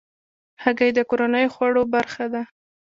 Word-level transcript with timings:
هګۍ 0.63 0.91
د 0.95 0.99
کورنیو 1.09 1.53
خوړو 1.55 1.83
برخه 1.93 2.25
ده. 2.33 2.43